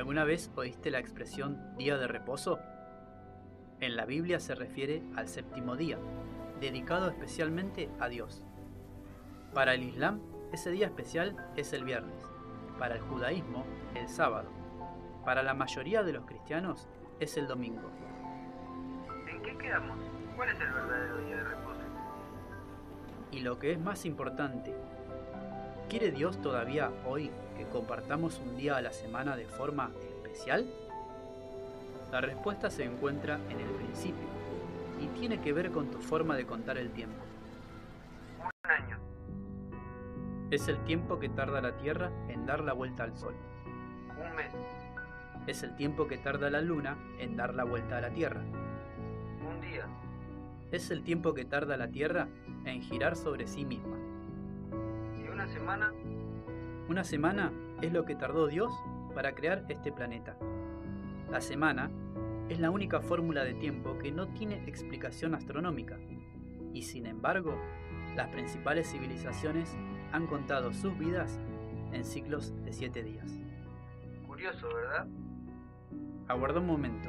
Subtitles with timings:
[0.00, 2.58] ¿Alguna vez oíste la expresión día de reposo?
[3.80, 5.98] En la Biblia se refiere al séptimo día,
[6.58, 8.42] dedicado especialmente a Dios.
[9.52, 10.22] Para el Islam,
[10.54, 12.24] ese día especial es el viernes,
[12.78, 14.48] para el judaísmo, el sábado,
[15.22, 16.88] para la mayoría de los cristianos
[17.20, 17.90] es el domingo.
[19.28, 19.98] ¿En qué quedamos?
[20.34, 21.80] ¿Cuál es el verdadero día de reposo?
[23.32, 24.74] Y lo que es más importante,
[25.90, 30.72] ¿quiere Dios todavía hoy que compartamos un día a la semana de forma especial?
[32.12, 34.28] La respuesta se encuentra en el principio
[35.02, 37.20] y tiene que ver con tu forma de contar el tiempo.
[38.38, 38.98] Un año.
[40.52, 43.34] Es el tiempo que tarda la Tierra en dar la vuelta al Sol.
[44.10, 44.54] Un mes.
[45.48, 48.42] Es el tiempo que tarda la Luna en dar la vuelta a la Tierra.
[48.42, 49.88] Un día.
[50.70, 52.28] Es el tiempo que tarda la Tierra
[52.64, 54.09] en girar sobre sí misma.
[55.50, 55.92] ¿Y una semana?
[56.88, 57.52] Una semana
[57.82, 58.72] es lo que tardó Dios
[59.14, 60.36] para crear este planeta.
[61.28, 61.90] La semana
[62.48, 65.98] es la única fórmula de tiempo que no tiene explicación astronómica,
[66.72, 67.56] y sin embargo,
[68.14, 69.76] las principales civilizaciones
[70.12, 71.40] han contado sus vidas
[71.92, 73.38] en ciclos de siete días.
[74.26, 75.08] Curioso, ¿verdad?
[76.28, 77.08] Aguarda un momento.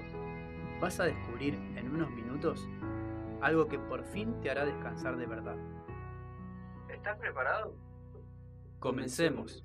[0.80, 2.68] Vas a descubrir en unos minutos
[3.42, 5.58] algo que por fin te hará descansar de verdad.
[6.90, 7.76] ¿Estás preparado?
[8.82, 9.64] Comencemos.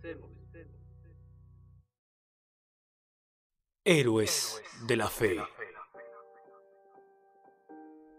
[3.82, 5.38] Héroes de la fe.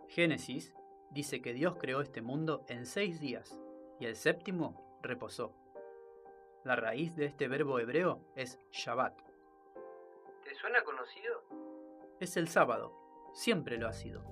[0.08, 0.74] Génesis
[1.12, 3.62] dice que Dios creó este mundo en seis días
[4.00, 5.54] y el séptimo reposó.
[6.64, 9.22] La raíz de este verbo hebreo es Shabbat.
[10.44, 11.44] ¿Te suena conocido?
[12.20, 14.24] Es el sábado, siempre lo ha sido.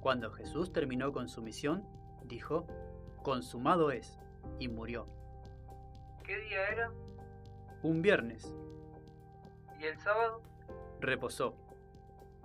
[0.00, 1.84] Cuando Jesús terminó con su misión,
[2.22, 2.68] dijo,
[3.24, 4.20] consumado es,
[4.60, 5.19] y murió.
[6.30, 6.92] ¿Qué día era?
[7.82, 8.54] Un viernes,
[9.80, 10.40] ¿Y el sábado?
[11.00, 11.56] reposó.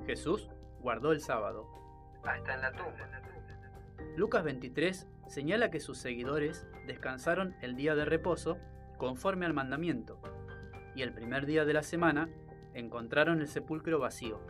[0.08, 1.70] Jesús guardó el sábado.
[2.24, 3.22] Hasta en la tumba.
[4.18, 8.58] Lucas 23 señala que sus seguidores descansaron el día de reposo
[8.98, 10.20] conforme al mandamiento,
[10.96, 12.28] y el primer día de la semana
[12.74, 14.42] encontraron el sepulcro vacío.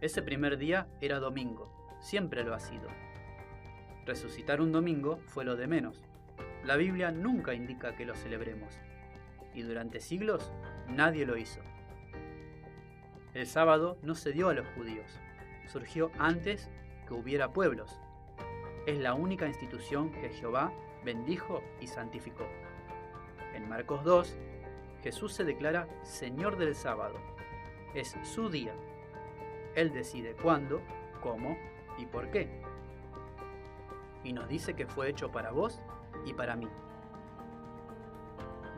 [0.00, 2.88] Ese primer día era domingo, siempre lo ha sido.
[4.06, 6.09] Resucitar un domingo fue lo de menos.
[6.64, 8.78] La Biblia nunca indica que lo celebremos,
[9.54, 10.52] y durante siglos
[10.88, 11.60] nadie lo hizo.
[13.32, 15.18] El sábado no se dio a los judíos,
[15.66, 16.68] surgió antes
[17.06, 17.98] que hubiera pueblos.
[18.86, 20.72] Es la única institución que Jehová
[21.04, 22.46] bendijo y santificó.
[23.54, 24.36] En Marcos 2,
[25.02, 27.14] Jesús se declara Señor del sábado.
[27.94, 28.74] Es su día.
[29.74, 30.82] Él decide cuándo,
[31.22, 31.56] cómo
[31.98, 32.48] y por qué.
[34.24, 35.80] Y nos dice que fue hecho para vos
[36.24, 36.68] y para mí.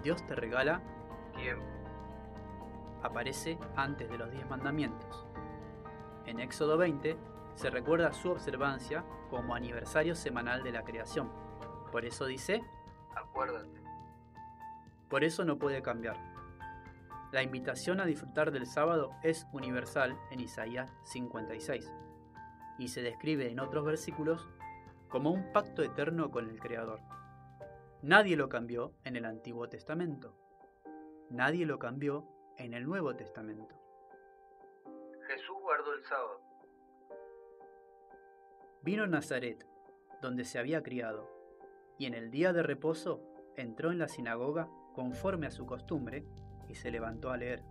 [0.02, 0.80] Dios te regala
[1.36, 1.64] Tiempo.
[3.02, 5.26] aparece antes de los diez mandamientos.
[6.26, 7.16] En Éxodo 20
[7.54, 11.30] se recuerda su observancia como aniversario semanal de la creación.
[11.90, 12.62] Por eso dice,
[13.14, 13.80] Acuérdate.
[15.08, 16.16] por eso no puede cambiar.
[17.32, 21.90] La invitación a disfrutar del sábado es universal en Isaías 56
[22.78, 24.48] y se describe en otros versículos
[25.08, 27.00] como un pacto eterno con el Creador.
[28.02, 30.34] Nadie lo cambió en el Antiguo Testamento.
[31.30, 32.26] Nadie lo cambió
[32.58, 33.76] en el Nuevo Testamento.
[35.28, 36.40] Jesús guardó el sábado.
[38.82, 39.64] Vino a Nazaret,
[40.20, 41.30] donde se había criado,
[41.96, 43.22] y en el día de reposo
[43.56, 46.26] entró en la sinagoga conforme a su costumbre
[46.68, 47.62] y se levantó a leer.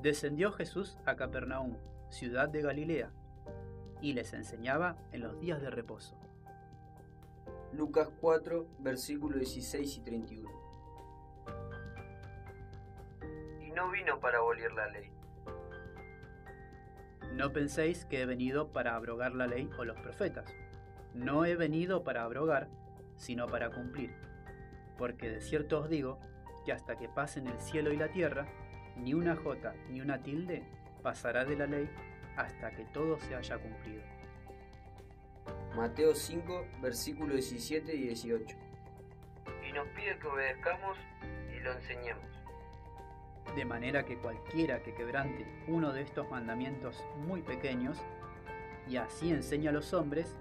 [0.00, 1.76] Descendió Jesús a Capernaum,
[2.08, 3.10] ciudad de Galilea,
[4.00, 6.27] y les enseñaba en los días de reposo.
[7.72, 10.50] Lucas 4, versículos 16 y 31.
[13.60, 15.12] Y no vino para abolir la ley,
[17.34, 20.52] No penséis que he venido para abrogar la ley o los profetas.
[21.14, 22.68] No he venido para abrogar,
[23.16, 24.14] sino para cumplir.
[24.96, 26.18] Porque de cierto os digo
[26.64, 28.46] que hasta que pasen el cielo y la tierra,
[28.96, 30.64] ni una jota ni una tilde
[31.02, 31.88] pasará de la ley
[32.36, 34.17] hasta que todo se haya cumplido.
[35.78, 38.56] Mateo 5, versículos 17 y 18.
[39.64, 40.98] y nos pide que obedezcamos
[41.56, 42.24] y lo enseñemos.
[43.54, 47.96] De manera que cualquiera que quebrante uno de estos mandamientos muy pequeños,
[48.88, 50.36] y así enseña a los hombres,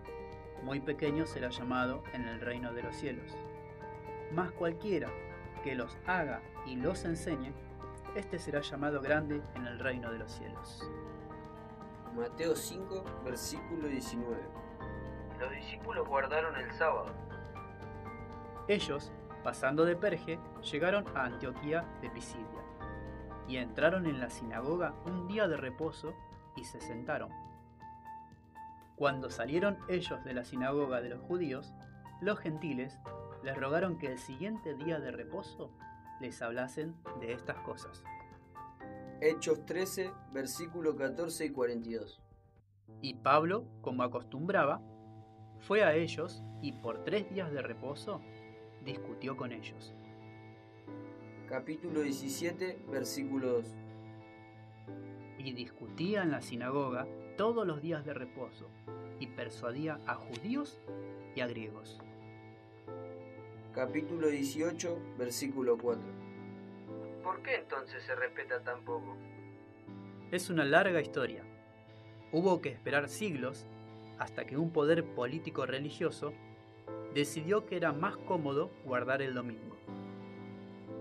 [0.63, 3.31] muy pequeño será llamado en el reino de los cielos.
[4.33, 5.11] Mas cualquiera
[5.63, 7.53] que los haga y los enseñe,
[8.15, 10.89] éste será llamado grande en el reino de los cielos.
[12.15, 14.66] Mateo 5, versículo 19.
[15.39, 17.13] Los discípulos guardaron el sábado.
[18.67, 19.11] Ellos
[19.47, 20.39] Pasando de Perge,
[20.69, 22.61] llegaron a Antioquía de Pisidia
[23.47, 26.13] y entraron en la sinagoga un día de reposo
[26.57, 27.29] y se sentaron.
[28.97, 31.73] Cuando salieron ellos de la sinagoga de los judíos,
[32.19, 32.99] los gentiles
[33.41, 35.71] les rogaron que el siguiente día de reposo
[36.19, 38.03] les hablasen de estas cosas.
[39.21, 42.21] Hechos 13, versículo 14 y 42.
[43.01, 44.81] Y Pablo, como acostumbraba,
[45.61, 48.21] fue a ellos y por tres días de reposo
[48.83, 49.93] discutió con ellos.
[51.47, 53.65] Capítulo 17, versículo 2.
[55.39, 57.07] Y discutía en la sinagoga
[57.37, 58.69] todos los días de reposo
[59.19, 60.79] y persuadía a judíos
[61.35, 62.01] y a griegos.
[63.73, 66.03] Capítulo 18, versículo 4.
[67.23, 69.15] ¿Por qué entonces se respeta tan poco?
[70.31, 71.43] Es una larga historia.
[72.31, 73.65] Hubo que esperar siglos
[74.19, 76.33] hasta que un poder político religioso
[77.13, 79.77] decidió que era más cómodo guardar el domingo.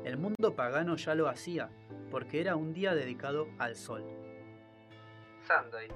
[0.04, 1.70] El mundo pagano ya lo hacía
[2.10, 4.04] porque era un día dedicado al sol.
[5.46, 5.88] Sunday.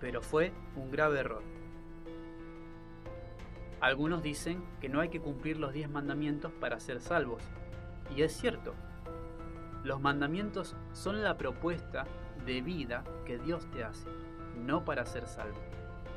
[0.00, 1.42] Pero fue un grave error.
[3.80, 7.42] Algunos dicen que no hay que cumplir los diez mandamientos para ser salvos.
[8.16, 8.74] Y es cierto.
[9.84, 12.04] Los mandamientos son la propuesta
[12.46, 14.08] de vida que Dios te hace,
[14.56, 15.58] no para ser salvo,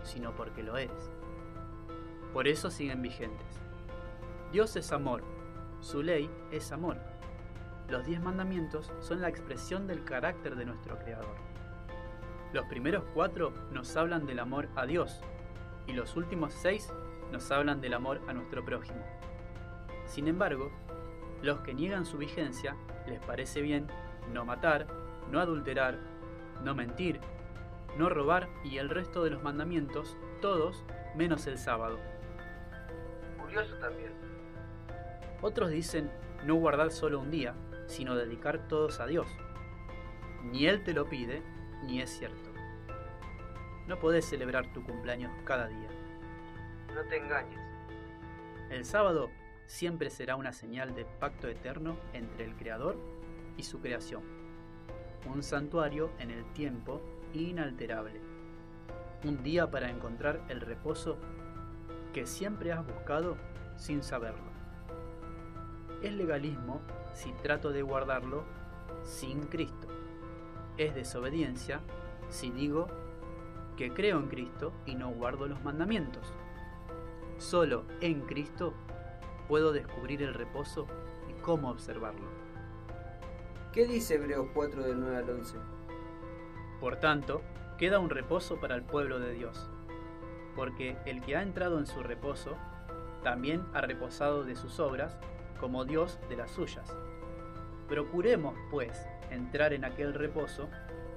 [0.06, 1.12] sino porque lo eres.
[2.34, 3.48] Por eso siguen vigentes.
[4.52, 5.24] Dios es amor,
[5.82, 6.98] su ley es amor.
[7.90, 11.36] Los diez mandamientos son la expresión del carácter de nuestro Creador.
[12.54, 15.22] Los primeros cuatro nos hablan del amor a Dios
[15.88, 16.92] y los últimos seis
[17.32, 19.04] nos hablan del amor a nuestro prójimo.
[20.06, 20.72] Sin embargo,
[21.42, 22.76] los que niegan su vigencia
[23.08, 23.88] les parece bien
[24.34, 24.88] no matar,
[25.32, 25.98] no adulterar,
[26.64, 27.20] no mentir,
[27.98, 30.84] no robar y el resto de los mandamientos, todos
[31.16, 32.00] menos el sábado.
[33.40, 34.12] Curioso también.
[35.42, 36.12] Otros dicen
[36.46, 37.56] no guardar solo un día,
[37.88, 39.28] sino dedicar todos a Dios.
[40.44, 41.42] Ni Él te lo pide,
[41.84, 42.52] ni es cierto.
[43.88, 45.90] No podés celebrar tu cumpleaños cada día.
[46.94, 47.60] No te engañes.
[48.70, 49.30] El sábado
[49.68, 52.98] siempre será una señal de pacto eterno entre el Creador
[53.58, 54.24] y su creación.
[55.32, 57.02] Un santuario en el tiempo
[57.42, 58.22] inalterable.
[59.24, 61.18] Un día para encontrar el reposo
[62.14, 63.38] que siempre has buscado
[63.76, 64.52] sin saberlo.
[66.02, 66.82] Es legalismo
[67.14, 68.44] si trato de guardarlo
[69.04, 69.88] sin Cristo.
[70.78, 71.82] Es desobediencia
[72.30, 72.88] si digo
[73.78, 76.34] que creo en Cristo y no guardo los mandamientos.
[77.38, 78.74] Solo en Cristo
[79.48, 80.88] puedo descubrir el reposo
[81.30, 82.28] y cómo observarlo.
[83.74, 85.75] ¿Qué dice Hebreos 4 del 9 al 11?
[86.80, 87.42] Por tanto,
[87.78, 89.70] queda un reposo para el pueblo de Dios,
[90.56, 92.56] porque el que ha entrado en su reposo,
[93.24, 95.18] también ha reposado de sus obras,
[95.60, 96.96] como Dios de las suyas.
[97.88, 100.70] Procuremos, pues, entrar en aquel reposo,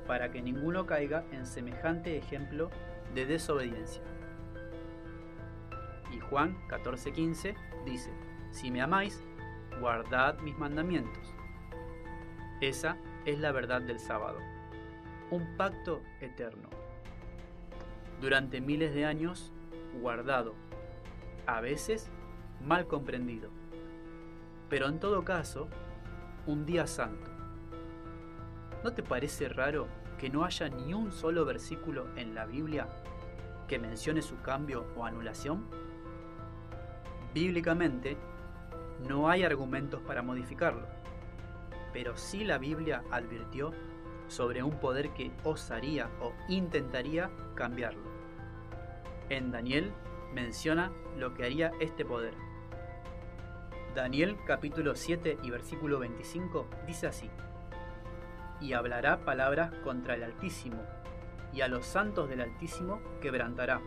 [0.06, 2.70] para que ninguno caiga en semejante ejemplo
[3.14, 4.02] de desobediencia.
[6.10, 8.10] Y Juan 14:15 dice,
[8.50, 9.22] si me amáis,
[9.80, 11.34] guardad mis mandamientos.
[12.60, 12.96] Esa
[13.26, 14.38] es la verdad del sábado,
[15.30, 16.70] un pacto eterno.
[18.20, 19.52] Durante miles de años,
[20.00, 20.54] guardado,
[21.46, 22.10] a veces
[22.64, 23.50] mal comprendido,
[24.70, 25.68] pero en todo caso,
[26.46, 27.30] un día santo.
[28.82, 29.86] ¿No te parece raro
[30.18, 32.88] que no haya ni un solo versículo en la Biblia
[33.66, 35.66] que mencione su cambio o anulación?
[37.34, 38.16] Bíblicamente,
[39.06, 40.86] no hay argumentos para modificarlo,
[41.92, 43.72] pero sí la Biblia advirtió
[44.28, 48.08] sobre un poder que osaría o intentaría cambiarlo.
[49.28, 49.92] En Daniel
[50.32, 52.34] menciona lo que haría este poder.
[53.94, 57.28] Daniel capítulo 7 y versículo 25 dice así,
[58.60, 60.82] y hablará palabras contra el Altísimo,
[61.52, 63.80] y a los santos del Altísimo quebrantará,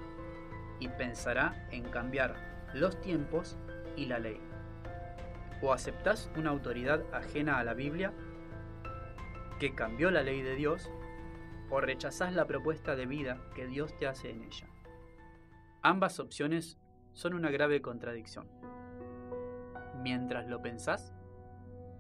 [0.79, 2.36] y pensará en cambiar
[2.74, 3.57] los tiempos
[3.95, 4.39] y la ley.
[5.62, 8.13] O aceptás una autoridad ajena a la Biblia,
[9.61, 10.89] que cambió la ley de Dios,
[11.69, 14.65] o rechazás la propuesta de vida que Dios te hace en ella.
[15.83, 16.79] Ambas opciones
[17.13, 18.47] son una grave contradicción.
[20.01, 21.13] Mientras lo pensás,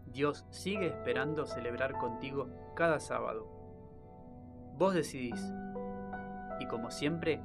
[0.07, 3.45] Dios sigue esperando celebrar contigo cada sábado.
[4.79, 5.53] Vos decidís.
[6.59, 7.43] Y como siempre,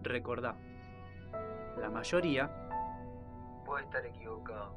[0.00, 0.56] recordá,
[1.78, 2.50] la mayoría
[3.66, 4.74] Puede estar equivocado.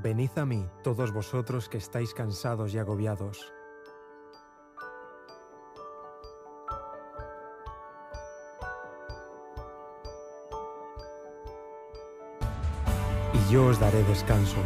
[0.00, 3.52] Venid a mí, todos vosotros que estáis cansados y agobiados.
[13.34, 14.58] Y yo os daré descanso.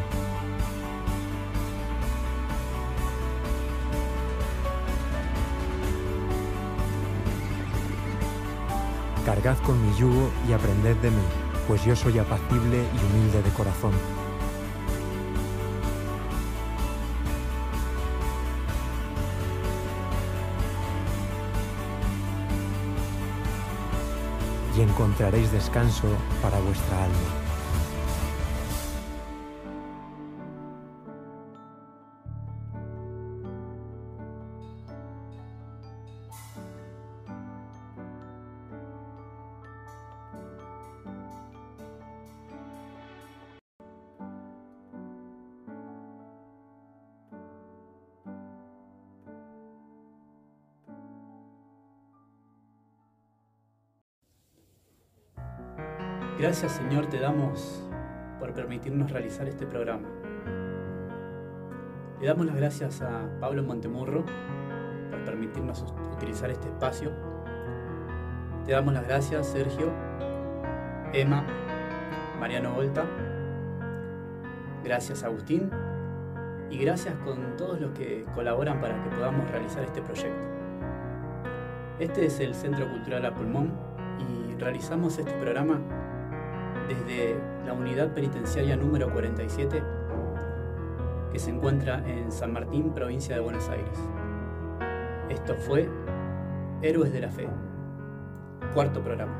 [9.25, 11.23] Cargad con mi yugo y aprended de mí,
[11.67, 14.22] pues yo soy apacible y humilde de corazón.
[24.83, 26.09] Encontraréis descanso
[26.43, 27.42] para vuestra alma.
[56.43, 57.85] Gracias Señor te damos
[58.41, 60.09] por permitirnos realizar este programa.
[62.21, 64.25] Le damos las gracias a Pablo Montemurro
[65.09, 67.13] por permitirnos utilizar este espacio.
[68.67, 69.93] Te damos las gracias Sergio,
[71.13, 71.47] Emma,
[72.41, 73.05] Mariano Volta.
[74.83, 75.71] Gracias Agustín
[76.71, 80.43] y gracias con todos los que colaboran para que podamos realizar este proyecto.
[82.01, 83.71] Este es el Centro Cultural A Pulmón
[84.19, 86.02] y realizamos este programa
[86.95, 89.83] desde la unidad penitenciaria número 47
[91.33, 93.99] que se encuentra en San Martín, provincia de Buenos Aires.
[95.31, 95.89] Esto fue
[96.83, 97.49] Héroes de la Fe,
[98.75, 99.33] cuarto programa.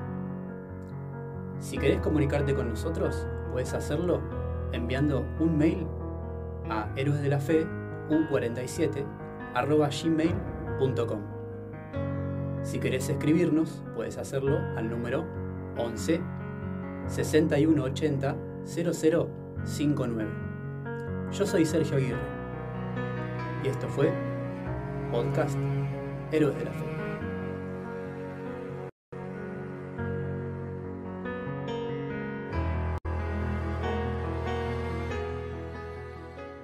[1.59, 4.23] Si querés comunicarte con nosotros, puedes hacerlo
[4.73, 5.87] enviando un mail
[6.71, 7.67] a héroes de la fe
[8.09, 9.05] u47
[10.03, 11.21] gmail.com.
[12.63, 15.27] Si querés escribirnos, puedes hacerlo al número
[15.77, 16.21] 11
[17.13, 20.31] 6180 0059.
[21.31, 22.19] Yo soy Sergio Aguirre
[23.65, 24.13] y esto fue
[25.11, 25.59] Podcast
[26.31, 26.92] Héroes de la Fe.